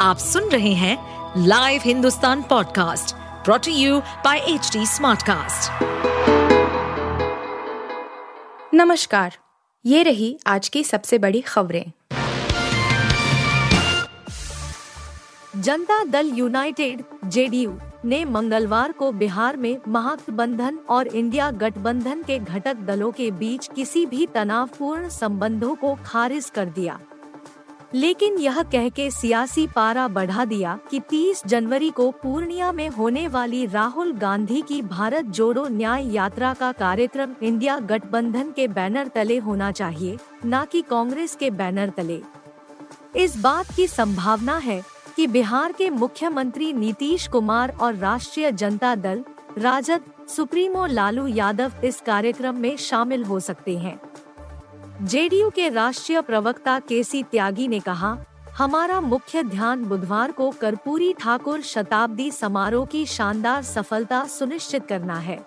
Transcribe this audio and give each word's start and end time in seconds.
आप 0.00 0.18
सुन 0.18 0.48
रहे 0.48 0.72
हैं 0.72 1.44
live 1.46 1.80
Hindustan 1.84 2.42
podcast 2.42 3.14
brought to 3.44 3.72
you 3.72 3.98
by 4.24 4.38
H 4.48 4.70
Smartcast. 4.88 5.82
नमस्कार 8.74 9.36
ये 9.84 10.02
रही 10.02 10.38
आज 10.46 10.68
की 10.68 10.82
सबसे 10.84 11.18
बड़ी 11.18 11.40
खबरें 11.40 11.84
जनता 15.56 16.02
दल 16.04 16.30
यूनाइटेड 16.34 17.02
जेडीयू 17.26 17.78
ने 18.04 18.24
मंगलवार 18.24 18.92
को 18.92 19.12
बिहार 19.12 19.56
में 19.56 19.76
महागठबंधन 19.88 20.78
और 20.90 21.06
इंडिया 21.06 21.50
गठबंधन 21.60 22.22
के 22.22 22.38
घटक 22.38 22.76
दलों 22.86 23.12
के 23.12 23.30
बीच 23.30 23.70
किसी 23.76 24.06
भी 24.06 24.26
तनावपूर्ण 24.34 25.08
संबंधों 25.08 25.74
को 25.74 25.94
खारिज 26.04 26.50
कर 26.50 26.66
दिया 26.70 26.98
लेकिन 27.94 28.38
यह 28.38 28.62
कह 28.62 28.88
के 28.88 29.10
सियासी 29.10 29.66
पारा 29.66 30.08
बढ़ा 30.08 30.44
दिया 30.44 30.78
कि 30.90 31.00
30 31.00 31.42
जनवरी 31.46 31.90
को 31.90 32.10
पूर्णिया 32.10 32.72
में 32.72 32.88
होने 32.88 33.28
वाली 33.28 33.66
राहुल 33.66 34.12
गांधी 34.12 34.62
की 34.62 34.82
भारत 34.82 35.24
जोड़ो 35.24 35.66
न्याय 35.68 36.12
यात्रा 36.12 36.54
का 36.54 36.72
कार्यक्रम 36.72 37.34
इंडिया 37.42 37.78
गठबंधन 37.78 38.52
के 38.56 38.68
बैनर 38.68 39.08
तले 39.08 39.38
होना 39.38 39.72
चाहिए, 39.72 40.18
न 40.46 40.64
कि 40.72 40.82
कांग्रेस 40.82 41.36
के 41.36 41.50
बैनर 41.50 41.90
तले। 41.90 42.22
इस 43.16 43.36
बात 43.36 43.74
की 43.76 43.86
संभावना 43.86 44.56
है 44.56 44.82
कि 45.16 45.26
बिहार 45.26 45.72
के 45.72 45.90
मुख्यमंत्री 45.90 46.72
नीतीश 46.72 47.28
कुमार 47.28 47.76
और 47.80 47.94
राष्ट्रीय 47.94 48.52
जनता 48.52 48.94
दल, 48.94 49.24
राजद, 49.58 50.00
सुप्रीमो 50.28 50.86
लालू 50.86 51.26
यादव 51.26 51.72
इस 51.84 52.00
कार्यक्रम 52.00 52.56
में 52.56 52.76
शामिल 52.76 53.24
हो 53.24 53.40
सकते 53.40 53.78
हैं। 53.78 54.09
जेडीयू 55.02 55.50
के 55.50 55.68
राष्ट्रीय 55.68 56.20
प्रवक्ता 56.20 56.78
केसी 56.78 57.22
त्यागी 57.22 57.68
ने 57.68 57.80
कहा, 57.80 58.16
हमारा 58.58 59.00
मुख्य 59.00 59.42
ध्यान 59.42 59.84
बुधवार 59.84 60.32
को 60.32 60.50
कर्पूरी 60.50 61.12
ठाकुर 61.12 61.60
शताब्दी 61.60 62.30
समारोह 62.30 62.86
की 62.86 63.06
शानदार 63.06 63.62
सफलता 63.62 64.24
सुनिश्चित 64.24 64.86
करना 64.86 65.16
है। 65.18 65.38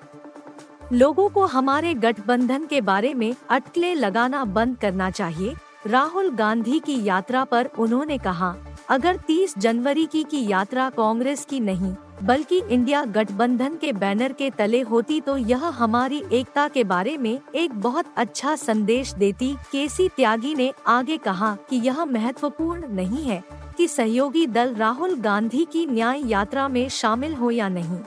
लोगों 0.93 1.29
को 1.29 1.45
हमारे 1.45 1.93
गठबंधन 1.93 2.65
के 2.65 2.81
बारे 2.81 3.13
में 3.13 3.35
अटकले 3.49 3.93
लगाना 3.93 4.45
बंद 4.45 4.77
करना 4.77 5.09
चाहिए। 5.09 5.55
राहुल 5.87 6.29
गांधी 6.29 6.79
की 6.79 7.03
यात्रा 7.03 7.43
पर 7.43 7.69
उन्होंने 7.79 8.17
कहा, 8.17 8.55
अगर 8.89 9.17
30 9.17 9.57
जनवरी 9.57 10.05
की 10.05 10.23
की 10.23 10.47
यात्रा 10.51 10.89
कांग्रेस 10.89 11.45
की 11.45 11.59
नहीं 11.59 11.95
बल्कि 12.23 12.61
इंडिया 12.69 13.03
गठबंधन 13.05 13.75
के 13.75 13.91
बैनर 13.93 14.33
के 14.33 14.49
तले 14.49 14.81
होती 14.81 15.19
तो 15.21 15.35
यह 15.37 15.65
हमारी 15.67 16.23
एकता 16.31 16.67
के 16.67 16.83
बारे 16.83 17.17
में 17.17 17.39
एक 17.55 17.73
बहुत 17.73 18.13
अच्छा 18.17 18.55
संदेश 18.55 19.13
देती। 19.13 19.53
केसी 19.71 20.07
त्यागी 20.09 20.53
ने 20.55 20.71
आगे 20.87 21.17
कहा 21.17 21.55
कि 21.69 21.75
यह 21.75 22.03
महत्वपूर्ण 22.05 22.93
नहीं 22.93 23.23
है 23.23 23.43
कि 23.77 23.87
सहयोगी 23.87 24.45
दल 24.47 24.73
राहुल 24.75 25.15
गांधी 25.15 25.65
की 25.65 25.85
न्याय 25.85 26.21
यात्रा 26.25 26.67
में 26.67 26.87
शामिल 26.89 27.33
हो 27.33 27.51
या 27.51 27.69
नहीं। 27.69 27.99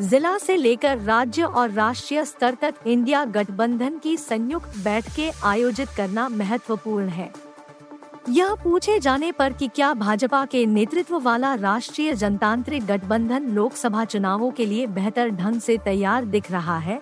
जिला 0.00 0.36
से 0.38 0.56
लेकर 0.56 0.98
राज्य 0.98 1.42
और 1.42 1.70
राष्ट्रीय 1.70 2.24
स्तर 2.24 2.54
तक 2.54 2.74
इंडिया 2.86 3.24
गठबंधन 3.24 3.98
की 3.98 4.16
संयुक्त 4.16 4.78
बैठकें 4.78 5.30
आयोजित 5.44 5.88
करना 5.88 6.28
महत्वपूर्ण 6.28 7.08
है। 7.08 7.32
यह 8.28 8.54
पूछे 8.54 8.98
जाने 8.98 9.32
पर 9.32 9.52
कि 9.52 9.68
क्या 9.68 9.94
भाजपा 9.94 10.44
के 10.44 10.64
नेतृत्व 10.66 11.18
वाला 11.18 11.54
राष्ट्रीय 11.54 12.12
जनतांत्रिक 12.14 12.86
गठबंधन 12.86 13.48
लोकसभा 13.48 14.04
चुनावों 14.04 14.50
के 14.50 14.66
लिए 14.66 14.86
बेहतर 14.86 15.30
ढंग 15.30 15.60
से 15.60 15.76
तैयार 15.78 16.24
दिख 16.24 16.50
रहा 16.52 16.78
है? 16.78 17.00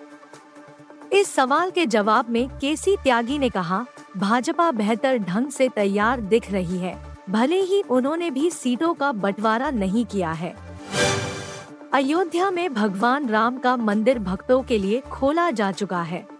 इस 1.13 1.33
सवाल 1.33 1.71
के 1.71 1.85
जवाब 1.85 2.29
में 2.29 2.47
केसी 2.49 2.95
त्यागी 2.95 3.37
ने 3.39 3.49
कहा, 3.49 3.85
भाजपा 4.17 4.71
बेहतर 4.71 5.17
ढंग 5.17 5.47
से 5.47 5.69
तैयार 5.69 6.21
दिख 6.21 6.51
रही 6.51 6.77
है, 6.77 6.95
भले 7.29 7.61
ही 7.61 7.81
उन्होंने 7.81 8.29
भी 8.31 8.49
सीटों 8.49 8.93
का 8.93 9.11
बंटवारा 9.11 9.69
नहीं 9.69 10.05
किया 10.05 10.31
है। 10.31 10.55
अयोध्या 11.93 12.51
में 12.51 12.73
भगवान 12.73 13.29
राम 13.29 13.57
का 13.57 13.75
मंदिर 13.77 14.19
भक्तों 14.19 14.61
के 14.63 14.77
लिए 14.77 15.01
खोला 15.11 15.51
जा 15.51 15.71
चुका 15.71 16.01
है। 16.01 16.32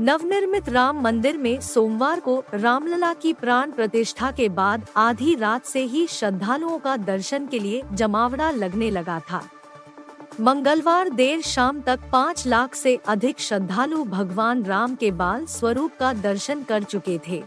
नवनिर्मित 0.00 0.68
राम 0.68 1.00
मंदिर 1.00 1.36
में 1.38 1.60
सोमवार 1.60 2.20
को 2.20 2.44
रामलला 2.54 3.12
की 3.14 3.32
प्राण 3.32 3.70
प्रतिष्ठा 3.70 4.30
के 4.30 4.48
बाद 4.48 4.86
आधी 4.96 5.34
रात 5.34 5.64
से 5.64 5.80
ही 5.84 6.06
श्रद्धालुओं 6.06 6.78
का 6.78 6.96
दर्शन 6.96 7.46
के 7.46 7.58
लिए 7.58 7.82
जमावड़ा 7.92 8.50
लगने 8.50 8.90
लगा 8.90 9.20
था। 9.20 9.42
मंगलवार 10.40 11.08
देर 11.08 11.40
शाम 11.40 11.80
तक 11.80 12.00
पाँच 12.12 12.46
लाख 12.46 12.74
से 12.74 12.98
अधिक 13.06 13.40
श्रद्धालु 13.40 14.04
भगवान 14.04 14.62
राम 14.64 14.94
के 14.94 15.10
बाल 15.10 15.44
स्वरूप 15.46 15.96
का 16.00 16.12
दर्शन 16.12 16.62
कर 16.62 16.82
चुके 16.82 17.18
थे। 17.28 17.42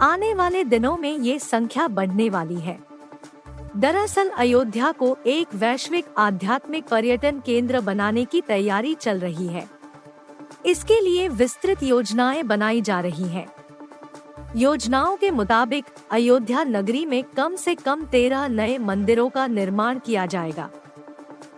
आने 0.00 0.32
वाले 0.34 0.64
दिनों 0.64 0.96
में 0.96 1.18
ये 1.18 1.38
संख्या 1.38 1.86
बढ़ने 1.88 2.28
वाली 2.30 2.60
है। 2.60 2.78
दरअसल 3.76 4.28
अयोध्या 4.28 4.90
को 4.92 5.16
एक 5.26 5.54
वैश्विक 5.54 6.06
आध्यात्मिक 6.18 6.84
पर्यटन 6.84 7.40
केंद्र 7.46 7.80
बनाने 7.80 8.24
की 8.24 8.40
तैयारी 8.40 8.94
चल 8.94 9.18
रही 9.18 9.46
है। 9.46 9.81
इसके 10.66 11.00
लिए 11.00 11.28
विस्तृत 11.28 11.82
योजनाएँ 11.82 12.42
बनाई 12.42 12.80
जा 12.80 13.00
रही 13.00 13.28
हैं। 13.28 13.46
योजनाओं 14.56 15.16
के 15.16 15.30
मुताबिक 15.30 15.84
अयोध्या 16.10 16.64
नगरी 16.64 17.04
में 17.06 17.22
कम 17.36 17.56
से 17.56 17.74
कम 17.74 18.04
तेरह 18.04 18.46
नए 18.48 18.78
मंदिरों 18.78 19.28
का 19.28 19.46
निर्माण 19.46 19.98
किया 19.98 20.26
जाएगा 20.26 20.70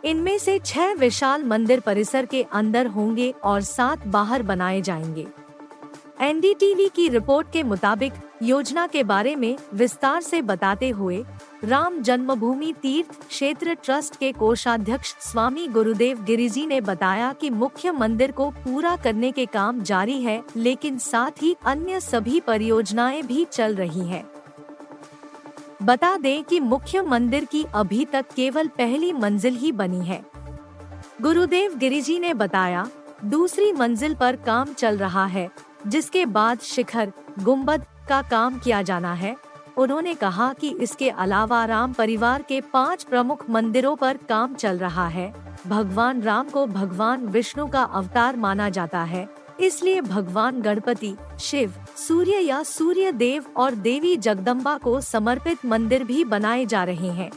इनमें 0.04 0.38
से 0.38 0.59
छह 0.59 0.92
विशाल 0.92 1.44
मंदिर 1.44 1.81
परिसर 1.81 2.26
के 2.26 2.42
अंदर 2.53 2.87
होंगे 2.87 3.31
और 3.44 3.60
सात 3.60 4.06
बाहर 4.06 4.42
बनाए 4.42 4.81
जाएँगे 4.81 5.26
एनडीटीवी 6.21 6.88
की 6.88 7.09
रिपोर्ट 7.09 7.53
के 7.53 7.62
मुताबिक 7.62 8.12
योजना 8.44 8.87
के 8.87 9.03
बारे 9.03 9.34
में 9.37 9.56
विस्तार 9.75 10.21
से 10.22 10.41
बताते 10.43 10.88
हुए 10.91 11.25
राम 11.65 12.00
जन्मभूमि 12.03 12.72
तीर्थ 12.82 13.27
क्षेत्र 13.28 13.75
ट्रस्ट 13.75 14.16
के 14.16 14.31
कोषाध्यक्ष 14.32 15.15
स्वामी 15.21 15.66
गुरुदेव 15.69 16.22
गिरिजी 16.25 16.66
ने 16.66 16.81
बताया 16.81 17.33
कि 17.33 17.50
मुख्य 17.50 17.93
मंदिर 17.93 18.33
को 18.33 18.50
पूरा 18.50 18.94
करने 18.97 19.31
के 19.33 19.47
काम 19.47 19.81
जारी 19.83 20.21
है, 20.22 20.43
लेकिन 20.56 20.99
साथ 20.99 21.43
ही 21.43 21.54
अन्य 21.66 22.00
सभी 22.00 22.41
परियोजनाएँ 22.41 23.22
भी 23.22 23.44
चल 23.44 23.75
रही 23.75 24.06
हैं। 24.09 24.25
बता 25.83 26.16
दें 26.16 26.44
कि 26.44 26.60
मुख्य 26.60 27.03
मंदिर 27.03 27.44
की 27.44 27.65
अभी 27.75 28.04
तक 28.04 28.27
केवल 28.37 28.69
पहली 28.69 29.12
मंजिल 29.12 29.56
ही 29.56 29.72
बनी 29.72 30.04
है 30.04 30.22
गुरुदेव 31.22 31.75
गिरिजी 31.75 32.19
ने 32.19 32.34
बताया, 32.34 32.87
दूसरी 33.25 33.72
मंजिल 33.72 34.15
पर 34.15 34.37
काम 34.37 34.72
चल 34.72 34.97
रहा 34.97 35.27
है, 35.27 35.50
जिसके 35.87 36.27
बाद 36.27 36.59
शिखर 36.59 37.12
गुंबद 37.43 37.84
का 38.09 38.22
काम 38.22 38.59
किया 38.59 38.82
जाना 38.82 39.12
है। 39.12 39.37
उन्होंने 39.76 40.15
कहा 40.15 40.53
कि 40.53 40.69
इसके 40.81 41.10
अलावा 41.10 41.65
राम 41.65 41.92
परिवार 41.92 42.42
के 42.42 42.60
पाँच 42.60 43.04
प्रमुख 43.04 43.50
मंदिरों 43.50 43.97
पर 43.97 44.16
काम 44.28 44.54
चल 44.54 44.78
रहा 44.78 45.09
है। 45.09 45.34
भगवान 45.66 46.22
राम 46.22 46.48
को 46.48 46.66
भगवान 46.66 47.26
विष्णु 47.26 47.66
का 47.66 47.82
अवतार 47.82 48.37
माना 48.37 48.69
जाता 48.69 49.03
है। 49.03 49.28
इसलिए 49.60 50.00
भगवान 50.00 50.60
गणपति, 50.60 51.16
शिव, 51.41 51.75
सूर्य 51.97 52.38
या 52.38 52.62
सूर्य 52.62 53.12
देव 53.12 53.44
और 53.56 53.75
देवी 53.75 54.16
जगदम्बा 54.16 54.76
को 54.78 55.00
समर्पित 55.00 55.66
मंदिर 55.66 56.04
भी 56.04 56.25
बनाए 56.25 56.66
जा 56.66 56.84
रहे 56.84 57.09
हैं। 57.09 57.31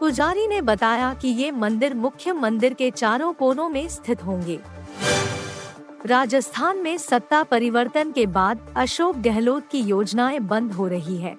पुजारी 0.00 0.46
ने 0.46 0.60
बताया 0.62 1.14
कि 1.14 1.28
ये 1.28 1.50
मंदिर 1.50 1.94
मुख्य 1.94 2.32
मंदिर 2.32 2.74
के 2.74 2.90
चारों 2.90 3.32
कोनों 3.32 3.68
में 3.68 3.88
स्थित 3.88 4.24
होंगे। 4.24 4.60
राजस्थान 6.06 6.78
में 6.78 6.98
सत्ता 6.98 7.42
परिवर्तन 7.42 8.12
के 8.12 8.26
बाद 8.26 8.74
अशोक 8.76 9.16
गहलोत 9.16 9.68
की 9.70 9.80
योजनाएँ 9.80 10.38
बंद 10.40 10.72
हो 10.72 10.86
रही 10.88 11.16
है। 11.16 11.36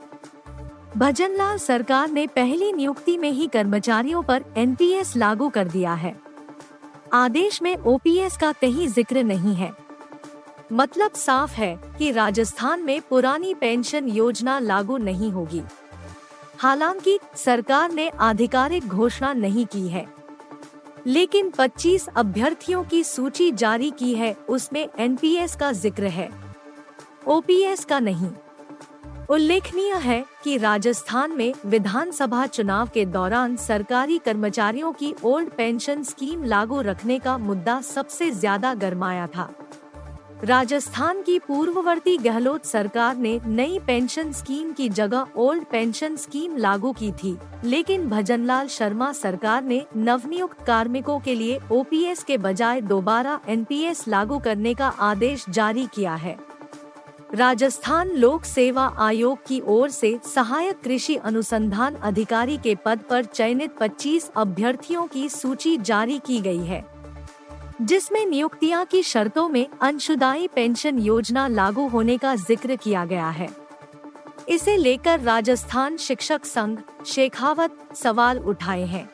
भजनलाल 0.97 1.57
सरकार 1.57 2.09
ने 2.09 2.27
पहली 2.27 2.73
नियुक्ति 2.73 3.17
में 3.17 3.31
ही 3.31 3.47
कर्मचारियों 3.47 4.23
पर 4.23 4.45
एनपीएस 4.57 5.15
लागू 5.17 5.49
कर 5.49 5.67
दिया 5.67 5.93
है। 5.93 6.15
आदेश 7.13 7.61
में 7.61 7.75
ओपीएस 7.77 8.37
का 8.37 8.51
कहीं 8.51 8.87
ज़िक्र 8.87 9.23
नहीं 9.23 9.55
है। 9.55 9.71
मतलब 10.71 11.11
साफ़ 11.11 11.53
है 11.53 11.79
कि 11.97 12.11
राजस्थान 12.11 12.83
में 12.83 13.01
पुरानी 13.01 13.53
पेंशन 13.53 14.07
योजना 14.07 14.59
लागू 14.59 14.97
नहीं 14.97 15.31
होगी। 15.31 15.61
हालाँकि 16.57 17.19
सरकार 17.35 17.91
ने 17.91 18.09
आधिकारिक 18.09 18.87
घोषणा 18.87 19.33
नहीं 19.33 19.65
की 19.65 19.87
है। 19.87 20.18
लेकिन 21.07 21.49
25 21.49 22.07
अभ्यर्थियों 22.07 22.83
की 22.83 23.03
सूची 23.03 23.51
जारी 23.51 23.89
की 23.91 24.13
है, 24.13 24.33
उसमें 24.49 24.87
एनपीएस 24.99 25.55
का 25.55 25.71
ज़िक्र 25.71 26.07
है। 26.07 26.29
ओपीएस 27.27 27.85
का 27.85 27.99
नहीं। 27.99 28.29
उल्लेखनीय 29.29 29.93
है 29.93 30.23
कि 30.43 30.57
राजस्थान 30.57 31.31
में 31.31 31.53
विधानसभा 31.65 32.45
चुनाव 32.47 32.89
के 32.93 33.05
दौरान 33.05 33.55
सरकारी 33.55 34.17
कर्मचारियों 34.17 34.91
की 34.93 35.13
ओल्ड 35.23 35.49
पेंशन 35.49 36.03
स्कीम 36.03 36.43
लागू 36.43 36.81
रखने 36.81 37.19
का 37.19 37.37
मुद्दा 37.37 37.79
सबसे 37.81 38.31
ज़्यादा 38.31 38.73
गरमाया 38.73 39.27
था। 39.27 39.49
राजस्थान 40.43 41.21
की 41.21 41.37
पूर्ववर्ती 41.39 42.15
गहलोत 42.17 42.65
सरकार 42.65 43.17
ने 43.17 43.39
नई 43.45 43.79
पेंशन 43.87 44.31
स्कीम 44.31 44.71
की 44.71 44.87
जगह 44.89 45.25
ओल्ड 45.35 45.63
पेंशन 45.65 46.15
स्कीम 46.15 46.55
लागू 46.57 46.91
की 46.91 47.11
थी, 47.13 47.35
लेकिन 47.63 48.07
भजनलाल 48.09 48.67
शर्मा 48.67 49.11
सरकार 49.11 49.63
ने 49.63 49.85
नवनियुक्त 49.97 50.61
कार्मिकों 50.65 51.19
के 51.19 51.35
लिए 51.35 51.59
ओपीएस 51.71 52.23
के 52.23 52.37
बजाय 52.37 52.81
दोबारा 52.81 53.39
एनपीएस 53.47 54.07
लागू 54.07 54.37
करने 54.39 54.73
का 54.73 54.87
आदेश 54.87 55.45
जारी 55.49 55.85
किया 55.85 56.13
है। 56.15 56.37
राजस्थान 57.35 58.11
लोक 58.11 58.45
सेवा 58.45 58.85
आयोग 58.99 59.45
की 59.47 59.61
ओर 59.67 59.89
से 59.89 60.19
सहायक 60.25 60.79
कृषि 60.83 61.15
अनुसंधान 61.15 61.95
अधिकारी 61.95 62.57
के 62.57 62.75
पद 62.75 62.99
पर 63.09 63.25
चयनित 63.25 63.75
25 63.77 64.29
अभ्यर्थियों 64.37 65.05
की 65.07 65.27
सूची 65.29 65.77
जारी 65.77 66.17
की 66.19 66.39
गई 66.39 66.65
है। 66.65 66.98
जिसमें 67.81 68.25
नियुक्तियाँ 68.25 68.85
की 68.85 69.01
शर्तों 69.03 69.47
में 69.49 69.65
अंशुदायी 69.81 70.47
पेंशन 70.47 70.97
योजना 70.99 71.47
लागू 71.47 71.87
होने 71.87 72.17
का 72.17 72.35
ज़िक्र 72.35 72.75
किया 72.75 73.05
गया 73.05 73.29
है। 73.29 73.47
इसे 74.49 74.75
लेकर 74.77 75.19
राजस्थान 75.19 75.97
शिक्षक 75.97 76.45
संघ 76.45 76.77
शेखावत 77.05 77.77
सवाल 77.95 78.39
उठाए 78.39 78.85
हैं। 78.85 79.09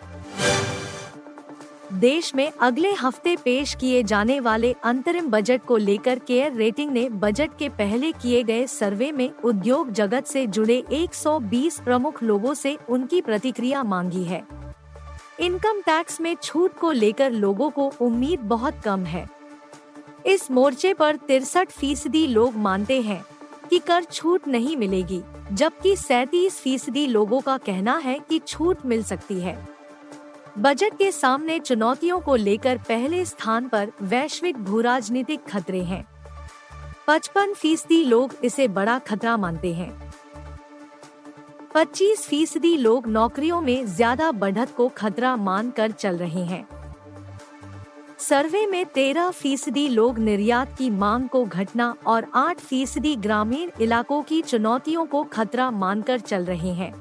देश 1.94 2.34
में 2.36 2.52
अगले 2.52 2.92
हफ़्ते 2.94 3.36
पेश 3.36 3.76
किए 3.76 4.02
जाने 4.04 4.40
वाले 4.40 4.74
अंतरिम 4.84 5.30
बजट 5.30 5.66
को 5.66 5.78
लेकर 5.78 6.20
केयर 6.20 6.54
रेटिंग 6.54 6.92
ने 6.92 7.08
बजट 7.10 7.58
के 7.60 7.70
पहले 7.70 8.12
किए 8.12 8.44
गए 8.44 8.66
सर्वे 8.68 9.12
में 9.12 9.30
उद्योग 9.44 9.92
जगत 9.92 10.26
से 10.26 10.46
जुड़े 10.48 10.84
120 10.92 11.80
प्रमुख 11.80 12.24
लोगों 12.24 12.54
से 12.54 12.78
उनकी 12.90 13.22
प्रतिक्रिया 13.22 13.84
मांगी 13.84 14.24
है। 14.24 14.44
इनकम 15.40 15.80
टैक्स 15.82 16.20
में 16.22 16.36
छूट 16.36 16.74
को 16.74 16.92
लेकर 16.92 17.32
लोगों 17.32 17.70
को 17.70 17.92
उम्मीद 18.02 18.40
बहुत 18.40 18.80
कम 18.84 19.04
है। 19.06 19.28
इस 20.26 20.52
मोर्चे 20.52 20.94
पर 20.94 21.16
तिरसठ 21.16 21.72
फ़ीसदी 21.72 22.28
लोग 22.28 22.56
मानते 22.56 23.02
हैं 23.02 23.24
कि 23.70 23.80
कर 23.80 24.04
छूट 24.04 24.48
नहीं 24.48 24.78
मिलेगी, 24.78 25.22
जबकि 25.52 25.96
सैतीस 25.96 26.60
फ़ीसदी 26.60 27.08
लोगों 27.08 27.42
का 27.42 27.58
कहना 27.58 27.98
है 27.98 28.20
कि 28.20 28.40
छूट 28.40 28.86
मिल 28.86 29.04
सकती 29.04 29.40
है। 29.40 29.58
बजट 30.60 30.98
के 30.98 31.12
सामने 31.12 31.60
चुनौतियों 31.60 32.20
को 32.20 32.36
लेकर 32.36 32.78
पहले 32.78 33.26
स्थान 33.26 33.68
पर 33.68 33.92
वैश्विक 34.02 34.58
भू 34.58 34.82
राजनीतिक 34.82 35.46
खतरे 35.48 35.84
हैं। 35.84 36.06
पचपन 37.08 37.54
फ़ीसदी 37.54 38.04
लोग 38.04 38.36
इसे 38.44 38.68
बड़ा 38.68 39.00
खतरा 39.00 39.38
मानते 39.38 39.74
हैं। 39.74 40.05
25 41.76 42.22
फ़ीसदी 42.22 42.76
लोग 42.78 43.08
नौकरियों 43.08 43.60
में 43.62 43.86
ज़्यादा 43.86 44.32
बढ़त 44.32 44.70
को 44.78 44.88
खतरा 44.88 45.36
मानकर 45.36 45.92
चल 45.92 46.18
रहे 46.18 46.44
हैं। 46.44 46.68
सर्वे 48.20 48.66
में 48.66 48.86
13 48.86 49.32
फ़ीसदी 49.32 49.88
लोग 49.90 50.20
निर्यात 50.20 50.76
की 50.78 50.90
मांग 50.90 51.28
को 51.30 51.44
घटना 51.46 51.90
और 52.06 52.28
8 52.36 52.60
फ़ीसदी 52.60 53.16
ग्रामीण 53.16 53.72
इलाकों 53.82 54.22
की 54.24 54.42
चुनौतियों 54.42 55.06
को 55.06 55.24
खतरा 55.24 55.70
मानकर 55.74 56.20
चल 56.20 56.46
रहे 56.46 56.74
हैं। 56.74 56.92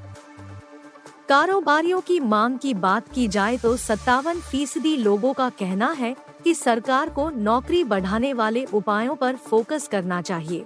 कारोबारियों 1.29 2.01
की 2.01 2.19
मांग 2.21 2.59
की 2.59 2.75
बात 2.77 3.09
की 3.09 3.27
जाए 3.29 3.57
तो 3.57 3.77
सत्तावन 3.77 4.41
फ़ीसदी 4.41 4.97
लोगों 4.97 5.33
का 5.33 5.49
कहना 5.51 5.91
है 5.93 6.15
कि 6.45 6.55
सरकार 6.55 7.11
को 7.11 7.29
नौकरी 7.31 7.85
बढ़ाने 7.85 8.33
वाले 8.33 8.65
उपायों 8.65 9.15
पर 9.17 9.37
फोकस 9.37 9.89
करना 9.89 10.21
चाहिए। 10.23 10.65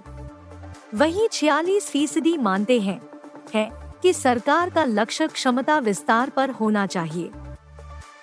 वहीं 0.95 1.27
छियालीस 1.27 1.89
फ़ीसदी 1.91 2.37
मानते 2.39 2.79
हैं, 2.79 2.99
है 3.53 3.78
कि 4.03 4.13
सरकार 4.13 4.69
का 4.69 4.83
लक्ष्य 4.83 5.27
क्षमता 5.27 5.77
विस्तार 5.79 6.29
पर 6.29 6.49
होना 6.51 6.85
चाहिए। 6.87 7.31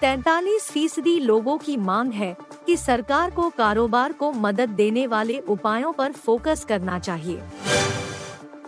तैतालीस 0.00 0.70
फ़ीसदी 0.70 1.18
लोगों 1.20 1.56
की 1.58 1.76
मांग 1.76 2.12
है 2.12 2.36
कि 2.66 2.76
सरकार 2.76 3.30
को 3.30 3.48
कारोबार 3.50 4.12
को 4.12 4.32
मदद 4.32 4.68
देने 4.70 5.06
वाले 5.06 5.38
उपायों 5.38 5.92
पर 5.92 6.12
फोकस 6.12 6.64
करना 6.64 6.98
चाहिए। 6.98 7.40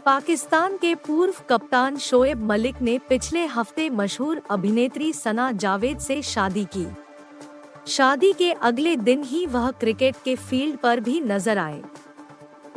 पाकिस्तान 0.07 0.77
के 0.77 0.95
पूर्व 0.97 1.43
कप्तान 1.49 1.97
शोएब 1.97 2.45
मलिक 2.45 2.81
ने 2.83 2.99
पिछले 2.99 3.45
हफ़्ते 3.47 3.89
मशहूर 3.91 4.43
अभिनेत्री 4.51 5.13
सना 5.13 5.51
जावेद 5.55 5.99
से 5.99 6.21
शादी 6.23 6.65
की। 6.77 6.87
शादी 7.87 8.33
के 8.33 8.51
अगले 8.53 8.97
दिन 8.97 9.23
ही 9.23 9.45
वह 9.47 9.71
क्रिकेट 9.71 10.17
के 10.25 10.35
फ़ील्ड 10.37 10.77
पर 10.77 11.01
भी 11.01 11.21
नज़र 11.21 11.59
आए। 11.59 11.83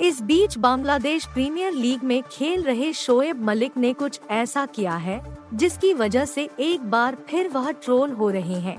इस 0.01 0.21
बीच 0.21 0.57
बांग्लादेश 0.57 1.25
प्रीमियर 1.25 1.74
लीग 1.74 2.03
में 2.03 2.21
खेल 2.31 2.62
रहे 2.63 2.94
शोएब 2.94 3.44
मलिक 3.45 3.71
ने 3.77 3.92
कुछ 3.94 4.19
ऐसा 4.31 4.65
किया 4.65 4.95
है, 4.95 5.21
जिसकी 5.53 5.94
वजह 5.94 6.25
से 6.25 6.48
एक 6.59 6.89
बार 6.89 7.18
फिर 7.30 7.48
वह 7.48 7.69
ट्रोल 7.71 8.12
हो 8.12 8.30
रहे 8.30 8.59
हैं। 8.59 8.77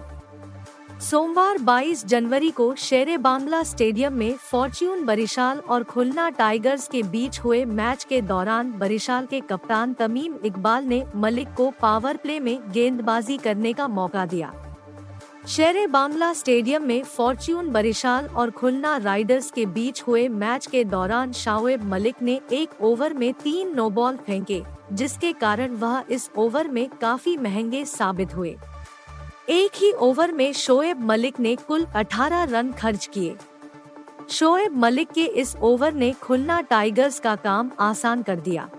सोमवार 1.01 1.59
22 1.59 2.05
जनवरी 2.07 2.51
को 2.51 2.75
शेरे 2.75 3.17
बांग्ला 3.19 3.63
स्टेडियम 3.63 4.13
में 4.13 4.33
फॉर्च्यून 4.33 5.05
बरिशाल 5.05 5.59
और 5.59 5.85
खुलना 5.85 6.29
टाइगर्स 6.31 6.89
के 6.89 7.03
बीच 7.03 7.41
हुए 7.41 7.65
मैच 7.65 8.05
के 8.05 8.21
दौरान 8.23 8.73
बरिशाल 8.73 9.27
के 9.27 9.41
कप्तान 9.41 9.93
तमीम 9.93 10.35
इकबाल 10.45 10.85
ने 10.85 11.05
मलिक 11.17 11.55
को 11.57 11.73
पावर 11.81 12.17
प्ले 12.17 12.41
में 12.41 12.59
गेंदबाजी 12.73 13.37
करने 13.37 13.73
का 13.73 13.89
मौका 13.89 14.27
दिया। 14.27 14.72
शेरे 15.49 15.87
बांग्ला 15.87 16.33
स्टेडियम 16.33 16.83
में 16.83 17.05
फॉर्च्यून, 17.05 17.69
बरिशाल 17.69 18.27
और 18.27 18.51
खुलना 18.51 18.97
राइडर्स 18.97 19.51
के 19.51 19.67
बीच 19.67 20.03
हुए 20.03 20.29
मैच 20.29 20.67
के 20.67 20.85
दौरान 20.85 21.33
शावेब 21.33 21.85
मलिक 21.85 22.15
ने 22.23 22.41
एक 22.53 22.71
ओवर 22.81 23.15
में 23.15 23.33
तीन 23.35 23.75
नो 23.75 23.91
बॉल 23.91 24.17
फेंके, 24.17 24.63
जिसके 24.93 25.33
कारण 25.33 25.71
वह 25.71 26.05
इस 26.11 26.31
ओवर 26.37 26.69
में 26.69 26.89
काफ़ी 27.01 27.37
महँगे 27.37 27.85
साबित 27.85 28.35
हुए। 28.35 28.57
एक 29.49 29.71
ही 29.77 29.93
ओवर 29.93 30.33
में 30.33 30.53
शोएब 30.53 31.01
मलिक 31.01 31.41
ने 31.41 31.57
कुल 31.57 31.85
18 31.85 32.45
रन 32.45 32.73
खर्च 32.73 33.07
किए। 33.07 33.37
शोएब 34.31 34.77
मलिक 34.77 35.11
के 35.11 35.25
इस 35.25 35.57
ओवर 35.57 35.93
ने 35.93 36.13
खुलना 36.13 36.61
टाइगर्स 36.61 37.21
का 37.21 37.37
काम 37.37 37.71
आसान 37.81 38.23
कर 38.23 38.37
दिया। 38.37 38.71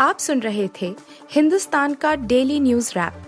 आप 0.00 0.18
सुन 0.18 0.40
रहे 0.40 0.68
थे 0.82 0.94
हिंदुस्तान 1.30 1.94
का 1.94 2.14
डेली 2.14 2.60
न्यूज़ 2.60 2.92
रैप। 2.98 3.27